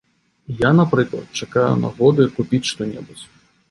[0.61, 3.25] Я, напрыклад, чакаю нагоды купіць што-небудзь.